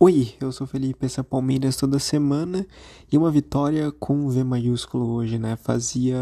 Oi, 0.00 0.34
eu 0.40 0.50
sou 0.50 0.66
Felipe, 0.66 1.06
essa 1.06 1.20
é 1.20 1.24
Palmeiras 1.24 1.76
toda 1.76 2.00
semana 2.00 2.66
e 3.10 3.16
uma 3.16 3.30
vitória 3.30 3.92
com 3.92 4.28
V 4.28 4.42
maiúsculo 4.42 5.08
hoje, 5.12 5.38
né? 5.38 5.54
Fazia 5.54 6.18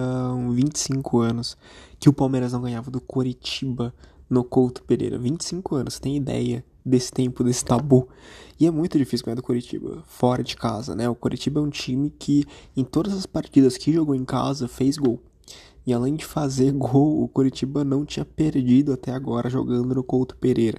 25 0.50 1.21
anos 1.21 1.57
que 1.99 2.07
o 2.07 2.13
Palmeiras 2.13 2.53
não 2.53 2.61
ganhava 2.61 2.91
do 2.91 3.00
Coritiba 3.00 3.95
no 4.29 4.45
Couto 4.45 4.85
Pereira. 4.85 5.19
25 5.19 5.75
anos, 5.75 5.99
tem 5.99 6.19
ideia 6.19 6.63
desse 6.85 7.11
tempo, 7.11 7.43
desse 7.43 7.65
tabu. 7.65 8.07
E 8.61 8.66
é 8.66 8.71
muito 8.71 8.98
difícil 8.98 9.24
ganhar 9.24 9.36
do 9.36 9.43
Coritiba 9.43 10.02
fora 10.07 10.45
de 10.45 10.54
casa, 10.54 10.95
né? 10.95 11.09
O 11.09 11.14
Coritiba 11.14 11.59
é 11.59 11.62
um 11.62 11.70
time 11.70 12.11
que 12.11 12.45
em 12.77 12.84
todas 12.84 13.14
as 13.14 13.25
partidas 13.25 13.79
que 13.79 13.91
jogou 13.91 14.14
em 14.14 14.25
casa 14.25 14.68
fez 14.68 14.98
gol. 14.98 15.18
E 15.86 15.95
além 15.95 16.14
de 16.14 16.27
fazer 16.27 16.73
gol, 16.73 17.23
o 17.23 17.27
Coritiba 17.27 17.82
não 17.82 18.04
tinha 18.04 18.25
perdido 18.25 18.93
até 18.93 19.12
agora 19.12 19.48
jogando 19.48 19.95
no 19.95 20.04
Couto 20.04 20.36
Pereira. 20.36 20.79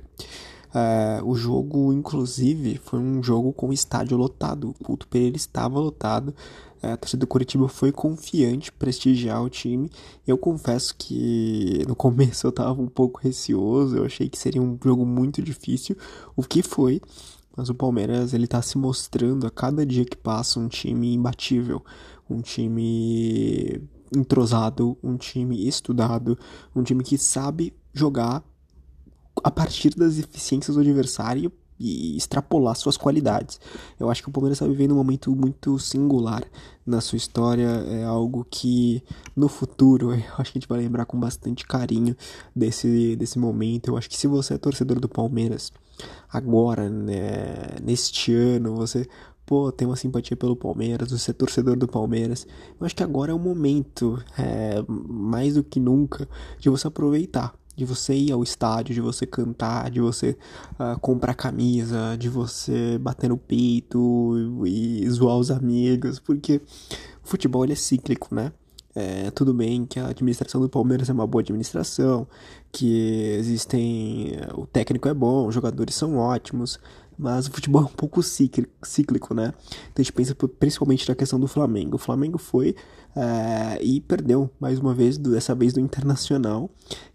Uh, 0.74 1.24
o 1.30 1.36
jogo, 1.36 1.94
inclusive, 1.94 2.82
foi 2.84 3.00
um 3.00 3.22
jogo 3.22 3.54
com 3.54 3.72
estádio 3.72 4.18
lotado. 4.18 4.70
O 4.70 4.84
Couto 4.84 5.08
Pereira 5.08 5.38
estava 5.38 5.80
lotado. 5.80 6.30
Uh, 6.82 6.94
a 6.94 6.98
torcida 6.98 7.20
do 7.20 7.28
Curitiba 7.28 7.68
foi 7.68 7.92
confiante, 7.92 8.72
prestigiar 8.72 9.44
o 9.44 9.50
time. 9.50 9.88
Eu 10.26 10.36
confesso 10.36 10.96
que 10.98 11.84
no 11.88 11.96
começo 11.96 12.48
eu 12.48 12.50
estava 12.50 12.82
um 12.82 12.88
pouco 12.88 13.20
receoso. 13.22 13.98
Eu 13.98 14.06
achei 14.06 14.28
que 14.28 14.38
seria 14.38 14.62
um 14.62 14.76
jogo 14.84 15.06
muito 15.06 15.44
difícil. 15.44 15.96
O 16.36 16.42
que 16.42 16.64
foi. 16.64 17.00
Mas 17.56 17.70
o 17.70 17.76
Palmeiras 17.76 18.34
ele 18.34 18.46
está 18.46 18.60
se 18.64 18.80
mostrando 18.80 19.46
a 19.46 19.52
cada 19.52 19.86
dia 19.86 20.04
que 20.04 20.18
passa 20.18 20.60
um 20.60 20.68
time 20.68 21.14
imbatível, 21.14 21.86
um 22.28 22.42
time 22.42 23.80
entrosado, 24.12 24.98
um 25.04 25.18
time 25.18 25.68
estudado, 25.68 26.36
um 26.76 26.82
time 26.82 27.04
que 27.04 27.16
sabe 27.16 27.72
jogar 27.94 28.44
a 29.44 29.52
partir 29.52 29.96
das 29.96 30.18
eficiências 30.18 30.76
do 30.76 30.82
adversário 30.82 31.52
e 31.80 32.16
extrapolar 32.16 32.76
suas 32.76 32.96
qualidades. 32.96 33.60
Eu 34.00 34.10
acho 34.10 34.24
que 34.24 34.30
o 34.30 34.32
Palmeiras 34.32 34.58
está 34.58 34.68
vivendo 34.68 34.92
um 34.92 34.98
momento 34.98 35.36
muito 35.36 35.78
singular 35.80 36.44
na 36.86 37.02
sua 37.02 37.18
história, 37.18 37.68
é 37.68 38.04
algo 38.04 38.46
que 38.50 39.04
no 39.36 39.48
futuro 39.48 40.14
eu 40.16 40.24
acho 40.38 40.52
que 40.52 40.58
a 40.58 40.62
gente 40.62 40.68
vai 40.68 40.80
lembrar 40.80 41.06
com 41.06 41.20
bastante 41.20 41.66
carinho 41.66 42.16
desse, 42.56 43.16
desse 43.16 43.38
momento. 43.38 43.90
Eu 43.90 43.98
acho 43.98 44.10
que 44.10 44.18
se 44.18 44.28
você 44.28 44.54
é 44.54 44.58
torcedor 44.58 45.00
do 45.00 45.10
Palmeiras 45.10 45.72
agora, 46.32 46.90
né, 46.90 47.78
neste 47.84 48.34
ano, 48.34 48.76
você 48.76 49.08
pô, 49.46 49.72
tem 49.72 49.88
uma 49.88 49.96
simpatia 49.96 50.38
pelo 50.38 50.56
Palmeiras, 50.56 51.12
você 51.12 51.32
é 51.32 51.34
torcedor 51.34 51.76
do 51.76 51.88
Palmeiras. 51.88 52.48
Eu 52.80 52.86
acho 52.86 52.96
que 52.96 53.04
agora 53.04 53.32
é 53.32 53.36
o 53.36 53.40
momento, 53.40 54.24
é, 54.38 54.84
mais 54.88 55.56
do 55.56 55.64
que 55.64 55.80
nunca, 55.80 56.28
de 56.60 56.70
você 56.70 56.88
aproveitar 56.88 57.54
de 57.76 57.86
você 57.86 58.14
ir 58.14 58.32
ao 58.32 58.44
estádio, 58.44 58.94
de 58.94 59.02
você 59.02 59.26
cantar, 59.26 59.90
de 59.90 60.00
você 60.00 60.38
uh, 60.74 61.00
comprar 61.00 61.34
camisa, 61.34 62.16
de 62.18 62.30
você 62.30 62.98
bater 62.98 63.30
no 63.30 63.38
peito 63.38 64.64
e, 64.66 65.10
zoar 65.10 65.38
os 65.38 65.50
amigos, 65.50 66.20
porque 66.20 66.62
o 67.24 67.28
futebol 67.28 67.64
ele 67.64 67.74
é 67.74 67.76
cíclico, 67.76 68.34
né? 68.34 68.52
É, 68.96 69.32
tudo 69.32 69.56
bem 69.56 69.86
que 69.88 70.00
a 70.00 70.08
administração 70.10 70.62
do 70.62 70.70
Palmeiras 70.70 71.10
é 71.10 71.14
uma 71.14 71.26
boa 71.26 71.42
administração, 71.42 72.28
que 72.72 73.36
existem. 73.40 74.38
O 74.56 74.68
técnico 74.68 75.08
é 75.08 75.14
bom, 75.14 75.48
os 75.48 75.56
jogadores 75.56 75.96
são 75.96 76.18
ótimos, 76.18 76.80
mas 77.18 77.48
o 77.48 77.52
futebol 77.52 77.82
é 77.82 77.86
um 77.86 77.90
pouco 77.90 78.22
cíclico, 78.22 79.34
né? 79.34 79.54
Então 79.92 80.00
a 80.00 80.02
gente 80.02 80.14
pensa 80.14 80.36
principalmente 80.36 81.08
na 81.08 81.16
questão 81.16 81.40
do 81.40 81.48
Flamengo. 81.48 81.96
O 81.96 82.00
Flamengo 82.00 82.38
foi 82.38 82.76
é, 83.16 83.82
e 83.82 84.02
perdeu 84.02 84.50
mais 84.60 84.80
uma 84.80 84.94
vez, 84.94 85.18
dessa 85.18 85.54
vez 85.54 85.74
do 85.74 85.80
Internacional. 85.80 86.70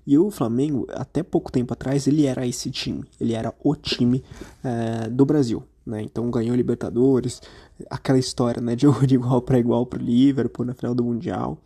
E 0.06 0.16
o 0.18 0.30
Flamengo, 0.30 0.86
até 0.90 1.22
pouco 1.22 1.52
tempo 1.52 1.72
atrás, 1.72 2.06
ele 2.06 2.24
era 2.24 2.46
esse 2.46 2.70
time, 2.70 3.04
ele 3.20 3.34
era 3.34 3.54
o 3.62 3.74
time 3.74 4.24
é, 4.64 5.08
do 5.08 5.26
Brasil. 5.26 5.62
Né? 5.84 6.02
Então 6.02 6.30
ganhou 6.30 6.54
Libertadores, 6.54 7.40
aquela 7.88 8.18
história 8.18 8.60
né, 8.60 8.76
de 8.76 8.86
igual 9.14 9.40
para 9.42 9.58
igual 9.58 9.86
para 9.86 10.00
o 10.00 10.02
Liverpool 10.02 10.66
na 10.66 10.74
final 10.74 10.94
do 10.94 11.04
Mundial. 11.04 11.58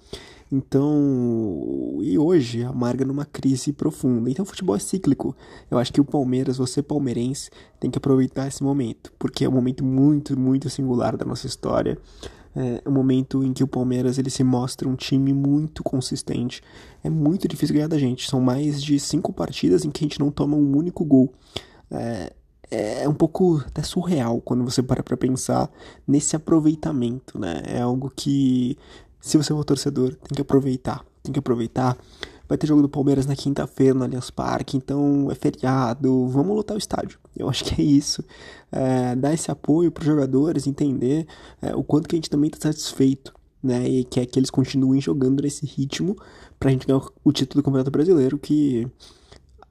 Então, 0.54 1.96
e 2.02 2.18
hoje 2.18 2.62
amarga 2.62 3.06
numa 3.06 3.24
crise 3.24 3.72
profunda. 3.72 4.30
Então, 4.30 4.42
o 4.42 4.46
futebol 4.46 4.76
é 4.76 4.78
cíclico. 4.78 5.34
Eu 5.70 5.78
acho 5.78 5.90
que 5.90 6.00
o 6.00 6.04
Palmeiras, 6.04 6.58
você 6.58 6.82
palmeirense, 6.82 7.48
tem 7.80 7.90
que 7.90 7.96
aproveitar 7.96 8.46
esse 8.46 8.62
momento, 8.62 9.10
porque 9.18 9.46
é 9.46 9.48
um 9.48 9.52
momento 9.52 9.82
muito, 9.82 10.38
muito 10.38 10.68
singular 10.68 11.16
da 11.16 11.24
nossa 11.24 11.46
história. 11.46 11.96
É 12.54 12.86
um 12.86 12.92
momento 12.92 13.42
em 13.42 13.54
que 13.54 13.64
o 13.64 13.66
Palmeiras 13.66 14.18
ele 14.18 14.28
se 14.28 14.44
mostra 14.44 14.86
um 14.86 14.94
time 14.94 15.32
muito 15.32 15.82
consistente. 15.82 16.62
É 17.02 17.08
muito 17.08 17.48
difícil 17.48 17.74
ganhar 17.74 17.88
da 17.88 17.98
gente. 17.98 18.28
São 18.28 18.38
mais 18.38 18.82
de 18.82 19.00
cinco 19.00 19.32
partidas 19.32 19.86
em 19.86 19.90
que 19.90 20.04
a 20.04 20.06
gente 20.06 20.20
não 20.20 20.30
toma 20.30 20.54
um 20.54 20.76
único 20.76 21.02
gol. 21.02 21.32
É, 21.90 22.30
é 22.70 23.08
um 23.08 23.14
pouco 23.14 23.62
até 23.66 23.82
surreal 23.82 24.38
quando 24.42 24.64
você 24.64 24.82
para 24.82 25.02
pra 25.02 25.16
pensar 25.16 25.70
nesse 26.06 26.36
aproveitamento, 26.36 27.38
né? 27.38 27.62
É 27.66 27.80
algo 27.80 28.12
que 28.14 28.76
se 29.22 29.36
você 29.36 29.54
for 29.54 29.64
torcedor, 29.64 30.16
tem 30.16 30.34
que 30.34 30.42
aproveitar. 30.42 31.04
Tem 31.22 31.32
que 31.32 31.38
aproveitar. 31.38 31.96
Vai 32.48 32.58
ter 32.58 32.66
jogo 32.66 32.82
do 32.82 32.88
Palmeiras 32.88 33.24
na 33.24 33.36
quinta-feira 33.36 33.94
no 33.94 34.02
Allianz 34.04 34.30
Parque, 34.30 34.76
então 34.76 35.30
é 35.30 35.34
feriado, 35.34 36.26
vamos 36.26 36.56
lotar 36.56 36.74
o 36.74 36.78
estádio. 36.78 37.18
Eu 37.36 37.48
acho 37.48 37.64
que 37.64 37.80
é 37.80 37.84
isso. 37.84 38.22
É, 38.70 39.14
dar 39.14 39.32
esse 39.32 39.48
apoio 39.48 39.92
para 39.92 40.02
os 40.02 40.06
jogadores, 40.06 40.66
entender 40.66 41.26
é, 41.62 41.74
o 41.74 41.84
quanto 41.84 42.08
que 42.08 42.16
a 42.16 42.18
gente 42.18 42.28
também 42.28 42.50
está 42.52 42.70
satisfeito, 42.70 43.32
né? 43.62 43.88
E 43.88 44.04
quer 44.04 44.26
que 44.26 44.40
eles 44.40 44.50
continuem 44.50 45.00
jogando 45.00 45.40
nesse 45.40 45.64
ritmo 45.64 46.16
para 46.58 46.68
a 46.68 46.72
gente 46.72 46.86
ganhar 46.86 47.00
o 47.24 47.32
título 47.32 47.62
do 47.62 47.64
Campeonato 47.64 47.92
Brasileiro, 47.92 48.36
que 48.36 48.88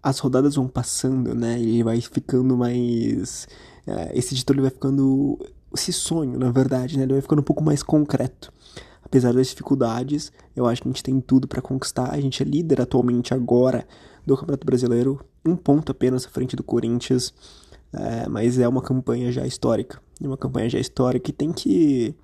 as 0.02 0.18
rodadas 0.20 0.56
vão 0.56 0.68
passando, 0.68 1.36
né? 1.36 1.62
E 1.62 1.84
vai 1.84 2.00
ficando 2.00 2.56
mais. 2.56 3.50
É, 3.86 4.18
esse 4.18 4.34
título 4.34 4.56
ele 4.56 4.62
vai 4.62 4.72
ficando. 4.72 5.38
Esse 5.76 5.92
sonho, 5.92 6.40
na 6.40 6.52
verdade, 6.52 6.98
né? 6.98 7.04
Ele 7.04 7.14
vai 7.14 7.22
ficando 7.22 7.40
um 7.40 7.46
pouco 7.46 7.62
mais 7.62 7.84
concreto 7.84 8.52
apesar 9.12 9.34
das 9.34 9.48
dificuldades, 9.48 10.32
eu 10.56 10.66
acho 10.66 10.82
que 10.82 10.88
a 10.88 10.92
gente 10.92 11.04
tem 11.04 11.20
tudo 11.20 11.46
para 11.46 11.62
conquistar. 11.62 12.14
A 12.14 12.22
gente 12.22 12.42
é 12.42 12.46
líder 12.46 12.80
atualmente 12.80 13.34
agora 13.34 13.86
do 14.26 14.38
Campeonato 14.38 14.66
Brasileiro, 14.66 15.20
um 15.46 15.54
ponto 15.54 15.92
apenas 15.92 16.26
à 16.26 16.30
frente 16.30 16.56
do 16.56 16.64
Corinthians, 16.64 17.34
é, 17.92 18.30
mas 18.30 18.58
é 18.58 18.66
uma 18.66 18.82
campanha 18.82 19.30
já 19.30 19.46
histórica. 19.46 20.02
É 20.24 20.26
uma 20.26 20.38
campanha 20.38 20.70
já 20.70 20.80
histórica 20.80 21.26
que 21.26 21.34
tem 21.34 21.52
que 21.52 22.16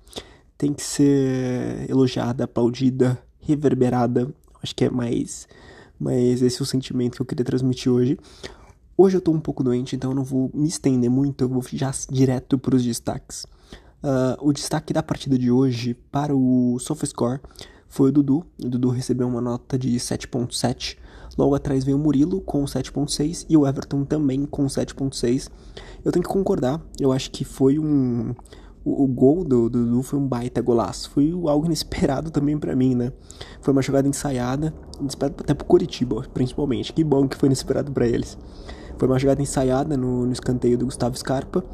tem 0.56 0.72
que 0.72 0.82
ser 0.82 1.84
elogiada, 1.90 2.44
aplaudida, 2.44 3.18
reverberada. 3.38 4.32
Acho 4.62 4.74
que 4.74 4.86
é 4.86 4.90
mais, 4.90 5.46
mas 6.00 6.40
esse 6.40 6.58
é 6.58 6.62
o 6.62 6.66
sentimento 6.66 7.16
que 7.16 7.22
eu 7.22 7.26
queria 7.26 7.44
transmitir 7.44 7.92
hoje. 7.92 8.18
Hoje 8.96 9.18
eu 9.18 9.20
tô 9.20 9.30
um 9.30 9.40
pouco 9.40 9.62
doente, 9.62 9.94
então 9.94 10.12
eu 10.12 10.16
não 10.16 10.24
vou 10.24 10.50
me 10.54 10.66
estender 10.66 11.10
muito, 11.10 11.44
eu 11.44 11.48
vou 11.48 11.62
já 11.70 11.92
direto 12.08 12.58
para 12.58 12.74
os 12.74 12.82
destaques. 12.82 13.46
Uh, 14.02 14.38
o 14.40 14.52
destaque 14.52 14.92
da 14.92 15.02
partida 15.02 15.36
de 15.36 15.50
hoje 15.50 15.92
para 15.92 16.34
o 16.34 16.78
SofaScore 16.78 17.40
foi 17.88 18.10
o 18.10 18.12
Dudu. 18.12 18.46
O 18.64 18.68
Dudu 18.68 18.90
recebeu 18.90 19.26
uma 19.26 19.40
nota 19.40 19.78
de 19.78 19.96
7.7. 19.96 20.96
Logo 21.36 21.54
atrás 21.54 21.84
veio 21.84 21.96
o 21.96 22.00
Murilo 22.00 22.40
com 22.40 22.64
7.6 22.64 23.46
e 23.48 23.56
o 23.56 23.66
Everton 23.66 24.04
também 24.04 24.44
com 24.44 24.66
7.6. 24.66 25.50
Eu 26.04 26.12
tenho 26.12 26.22
que 26.22 26.28
concordar, 26.28 26.80
eu 27.00 27.12
acho 27.12 27.30
que 27.30 27.44
foi 27.44 27.78
um... 27.78 28.34
O, 28.84 29.04
o 29.04 29.06
gol 29.06 29.44
do, 29.44 29.68
Dudu 29.68 30.02
foi 30.02 30.18
um 30.18 30.26
baita 30.26 30.62
golaço. 30.62 31.10
Foi 31.10 31.32
algo 31.46 31.66
inesperado 31.66 32.30
também 32.32 32.56
para 32.56 32.76
mim, 32.76 32.94
né? 32.94 33.12
Foi 33.60 33.72
uma 33.72 33.82
jogada 33.82 34.06
ensaiada, 34.06 34.72
inesperado 35.00 35.36
até 35.40 35.54
pro 35.54 35.66
Curitiba, 35.66 36.24
principalmente. 36.32 36.92
Que 36.92 37.02
bom 37.02 37.26
que 37.26 37.36
foi 37.36 37.48
inesperado 37.48 37.90
para 37.90 38.06
eles. 38.06 38.38
Foi 38.96 39.08
uma 39.08 39.18
jogada 39.18 39.42
ensaiada 39.42 39.96
no, 39.96 40.24
no 40.24 40.32
escanteio 40.32 40.78
do 40.78 40.84
Gustavo 40.84 41.16
Scarpa 41.16 41.64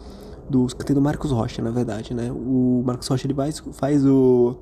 do 0.49 0.67
escanteio 0.67 0.95
do 0.97 1.03
Marcos 1.03 1.31
Rocha, 1.31 1.63
na 1.63 1.71
verdade, 1.71 2.15
né? 2.15 2.31
O 2.33 2.83
Marcos 2.85 3.09
Rocha 3.09 3.27
ele 3.27 3.35
faz, 3.35 3.63
faz 3.73 4.05
o, 4.05 4.57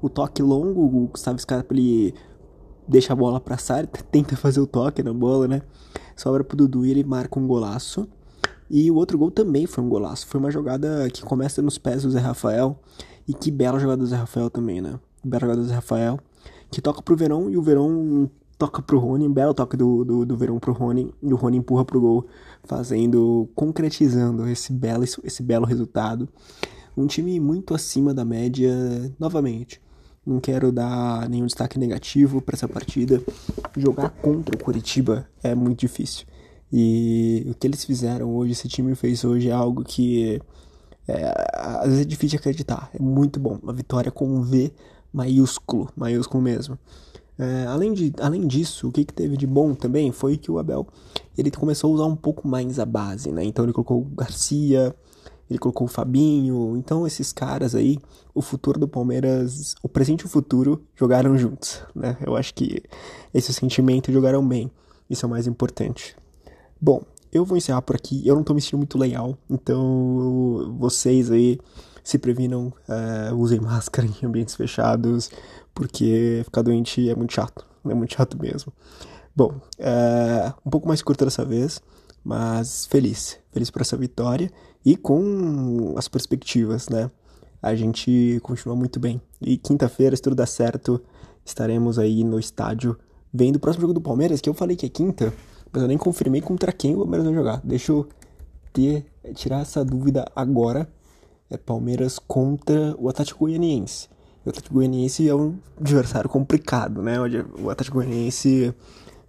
o 0.00 0.08
toque 0.08 0.42
longo, 0.42 0.84
o 0.84 1.08
Gustavo 1.08 1.38
Scarpa 1.38 1.74
ele 1.74 2.14
deixa 2.88 3.12
a 3.12 3.16
bola 3.16 3.40
pra 3.40 3.58
Sara, 3.58 3.86
tenta 4.10 4.36
fazer 4.36 4.60
o 4.60 4.66
toque 4.66 5.02
na 5.02 5.12
bola, 5.12 5.48
né? 5.48 5.62
Sobra 6.14 6.42
pro 6.42 6.56
Dudu 6.56 6.86
e 6.86 6.90
ele 6.90 7.04
marca 7.04 7.38
um 7.38 7.46
golaço. 7.46 8.08
E 8.68 8.90
o 8.90 8.96
outro 8.96 9.16
gol 9.16 9.30
também 9.30 9.66
foi 9.66 9.84
um 9.84 9.88
golaço. 9.88 10.26
Foi 10.26 10.40
uma 10.40 10.50
jogada 10.50 11.08
que 11.10 11.22
começa 11.22 11.62
nos 11.62 11.78
pés 11.78 12.02
do 12.02 12.10
Zé 12.10 12.18
Rafael. 12.18 12.80
E 13.28 13.34
que 13.34 13.50
bela 13.50 13.78
jogada 13.78 13.98
do 13.98 14.06
Zé 14.06 14.16
Rafael 14.16 14.50
também, 14.50 14.80
né? 14.80 14.98
Bela 15.22 15.42
jogada 15.42 15.60
do 15.60 15.68
Zé 15.68 15.74
Rafael. 15.74 16.18
Que 16.70 16.80
toca 16.80 17.02
pro 17.02 17.16
Verão 17.16 17.48
e 17.50 17.56
o 17.56 17.62
Verão 17.62 18.30
toca 18.58 18.80
pro 18.82 18.98
Rony, 18.98 19.28
belo 19.28 19.54
toque 19.54 19.76
do, 19.76 20.04
do, 20.04 20.26
do 20.26 20.36
Verão 20.36 20.58
pro 20.58 20.72
Rony, 20.72 21.12
e 21.22 21.32
o 21.32 21.36
Rony 21.36 21.58
empurra 21.58 21.84
pro 21.84 22.00
gol, 22.00 22.26
fazendo, 22.64 23.48
concretizando 23.54 24.48
esse 24.48 24.72
belo, 24.72 25.04
esse 25.04 25.42
belo 25.42 25.66
resultado. 25.66 26.28
Um 26.96 27.06
time 27.06 27.38
muito 27.38 27.74
acima 27.74 28.14
da 28.14 28.24
média, 28.24 28.72
novamente. 29.18 29.80
Não 30.24 30.40
quero 30.40 30.72
dar 30.72 31.28
nenhum 31.28 31.46
destaque 31.46 31.78
negativo 31.78 32.40
para 32.40 32.56
essa 32.56 32.66
partida. 32.66 33.22
Jogar 33.76 34.10
contra 34.10 34.56
o 34.56 34.58
Curitiba 34.58 35.28
é 35.42 35.54
muito 35.54 35.80
difícil. 35.80 36.26
E 36.72 37.46
o 37.48 37.54
que 37.54 37.66
eles 37.66 37.84
fizeram 37.84 38.34
hoje, 38.34 38.52
esse 38.52 38.68
time 38.68 38.94
fez 38.94 39.24
hoje, 39.24 39.50
é 39.50 39.52
algo 39.52 39.84
que 39.84 40.40
é, 41.06 41.32
às 41.54 41.86
vezes 41.86 42.00
é 42.00 42.04
difícil 42.04 42.38
acreditar. 42.38 42.90
É 42.92 43.00
muito 43.00 43.38
bom. 43.38 43.58
Uma 43.62 43.72
vitória 43.72 44.10
com 44.10 44.26
um 44.26 44.42
V 44.42 44.72
maiúsculo, 45.12 45.88
maiúsculo 45.94 46.42
mesmo. 46.42 46.76
É, 47.38 47.66
além, 47.66 47.92
de, 47.92 48.12
além 48.20 48.46
disso, 48.46 48.88
o 48.88 48.92
que, 48.92 49.04
que 49.04 49.12
teve 49.12 49.36
de 49.36 49.46
bom 49.46 49.74
também 49.74 50.10
foi 50.10 50.36
que 50.38 50.50
o 50.50 50.58
Abel 50.58 50.86
ele 51.36 51.50
começou 51.50 51.90
a 51.90 51.94
usar 51.94 52.06
um 52.06 52.16
pouco 52.16 52.48
mais 52.48 52.78
a 52.78 52.86
base, 52.86 53.30
né? 53.30 53.44
Então 53.44 53.64
ele 53.64 53.72
colocou 53.72 54.00
o 54.00 54.04
Garcia, 54.04 54.94
ele 55.48 55.58
colocou 55.58 55.86
o 55.86 55.90
Fabinho. 55.90 56.76
Então, 56.76 57.06
esses 57.06 57.32
caras 57.32 57.74
aí, 57.74 57.98
o 58.34 58.42
futuro 58.42 58.80
do 58.80 58.88
Palmeiras, 58.88 59.74
o 59.82 59.88
presente 59.88 60.22
e 60.22 60.26
o 60.26 60.28
futuro 60.28 60.82
jogaram 60.94 61.36
juntos, 61.36 61.82
né? 61.94 62.16
Eu 62.26 62.36
acho 62.36 62.54
que 62.54 62.82
esse 63.32 63.52
sentimento 63.52 64.10
jogaram 64.10 64.46
bem. 64.46 64.70
Isso 65.08 65.24
é 65.24 65.28
o 65.28 65.30
mais 65.30 65.46
importante. 65.46 66.16
Bom, 66.80 67.02
eu 67.32 67.44
vou 67.44 67.56
encerrar 67.56 67.82
por 67.82 67.96
aqui. 67.96 68.26
Eu 68.26 68.34
não 68.34 68.42
tô 68.42 68.54
me 68.54 68.60
sentindo 68.60 68.78
muito 68.78 68.98
legal, 68.98 69.36
então 69.48 70.74
vocês 70.78 71.30
aí 71.30 71.58
se 72.06 72.18
previnam, 72.18 72.72
é, 72.88 73.32
usem 73.34 73.58
máscara 73.58 74.06
em 74.22 74.24
ambientes 74.24 74.54
fechados, 74.54 75.28
porque 75.74 76.40
ficar 76.44 76.62
doente 76.62 77.10
é 77.10 77.16
muito 77.16 77.32
chato, 77.32 77.66
é 77.84 77.94
muito 77.94 78.14
chato 78.14 78.40
mesmo. 78.40 78.72
Bom, 79.34 79.60
é, 79.76 80.52
um 80.64 80.70
pouco 80.70 80.86
mais 80.86 81.02
curta 81.02 81.24
dessa 81.24 81.44
vez, 81.44 81.82
mas 82.22 82.86
feliz, 82.86 83.40
feliz 83.50 83.72
por 83.72 83.82
essa 83.82 83.96
vitória 83.96 84.52
e 84.84 84.96
com 84.96 85.94
as 85.96 86.06
perspectivas, 86.06 86.88
né? 86.88 87.10
A 87.60 87.74
gente 87.74 88.38
continua 88.40 88.76
muito 88.76 89.00
bem. 89.00 89.20
E 89.40 89.56
quinta-feira, 89.56 90.14
se 90.14 90.22
tudo 90.22 90.36
der 90.36 90.46
certo, 90.46 91.02
estaremos 91.44 91.98
aí 91.98 92.22
no 92.22 92.38
estádio 92.38 92.96
vendo 93.34 93.56
o 93.56 93.60
próximo 93.60 93.80
jogo 93.82 93.94
do 93.94 94.00
Palmeiras, 94.00 94.40
que 94.40 94.48
eu 94.48 94.54
falei 94.54 94.76
que 94.76 94.86
é 94.86 94.88
quinta, 94.88 95.34
mas 95.72 95.82
eu 95.82 95.88
nem 95.88 95.98
confirmei 95.98 96.40
contra 96.40 96.70
quem 96.70 96.94
o 96.94 96.98
Palmeiras 96.98 97.26
vai 97.26 97.34
jogar. 97.34 97.60
Deixa 97.64 97.90
eu 97.90 98.06
ter, 98.72 99.04
tirar 99.34 99.62
essa 99.62 99.84
dúvida 99.84 100.24
agora. 100.36 100.88
É 101.50 101.56
Palmeiras 101.56 102.18
contra 102.18 102.94
o 102.98 103.08
Atlético 103.08 103.40
Goianiense. 103.40 104.08
O 104.44 104.50
Atlético 104.50 104.74
Goianiense 104.74 105.28
é 105.28 105.34
um 105.34 105.56
adversário 105.80 106.28
complicado, 106.28 107.02
né? 107.02 107.16
O 107.60 107.70
Atlético 107.70 107.98
Goianiense 107.98 108.74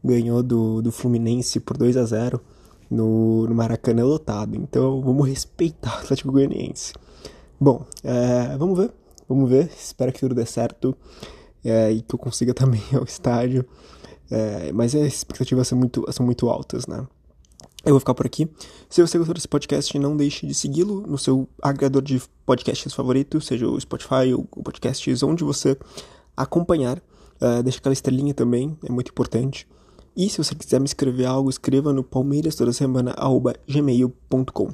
ganhou 0.03 0.41
do, 0.41 0.81
do 0.81 0.91
Fluminense 0.91 1.59
por 1.59 1.77
2 1.77 1.97
a 1.97 2.05
0 2.05 2.41
no, 2.89 3.47
no 3.47 3.55
Maracanã 3.55 4.03
lotado. 4.03 4.55
Então 4.55 5.01
vamos 5.01 5.27
respeitar 5.27 5.95
o 5.95 5.99
Atlético 5.99 6.31
Goianiense. 6.31 6.93
Bom, 7.59 7.85
é, 8.03 8.55
vamos 8.57 8.77
ver. 8.77 8.91
Vamos 9.27 9.49
ver. 9.49 9.69
Espero 9.77 10.13
que 10.13 10.19
tudo 10.19 10.35
dê 10.35 10.45
certo 10.45 10.95
é, 11.63 11.91
e 11.91 12.01
que 12.01 12.15
eu 12.15 12.19
consiga 12.19 12.53
também 12.55 12.81
ao 12.93 13.03
estádio. 13.03 13.65
É, 14.29 14.71
mas 14.71 14.93
as 14.93 15.13
expectativas 15.13 15.67
são 15.67 15.77
muito, 15.77 16.05
são 16.11 16.25
muito 16.25 16.49
altas, 16.49 16.85
né? 16.87 17.05
Eu 17.85 17.94
vou 17.94 18.00
ficar 18.00 18.13
por 18.13 18.25
aqui. 18.25 18.50
Se 18.89 19.01
você 19.01 19.18
gostou 19.18 19.33
desse 19.33 19.47
podcast, 19.47 19.97
não 19.97 20.18
deixe 20.18 20.45
de 20.45 20.53
segui-lo 20.53 21.01
no 21.07 21.18
seu 21.18 21.47
agregador 21.62 22.01
de 22.01 22.21
podcasts 22.45 22.94
favorito, 22.94 23.39
seja 23.39 23.68
o 23.68 23.79
Spotify 23.79 24.33
ou 24.33 24.47
o 24.51 24.63
podcasts, 24.63 25.24
onde 25.24 25.44
você 25.44 25.77
acompanhar. 26.35 26.97
Uh, 27.39 27.62
deixa 27.63 27.79
aquela 27.79 27.94
estrelinha 27.94 28.33
também, 28.33 28.77
é 28.83 28.91
muito 28.91 29.12
importante. 29.12 29.68
E 30.15 30.27
se 30.29 30.39
você 30.39 30.56
quiser 30.56 30.79
me 30.79 30.88
escrever 30.88 31.25
algo, 31.25 31.50
escreva 31.50 31.94
no 31.94 32.03
palmeiras 32.03 32.56
toda 32.56 32.74
semana, 32.74 33.15
gmail.com. 33.68 34.74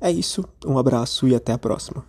É 0.00 0.10
isso, 0.10 0.44
um 0.66 0.76
abraço 0.76 1.28
e 1.28 1.34
até 1.36 1.52
a 1.52 1.58
próxima. 1.58 2.04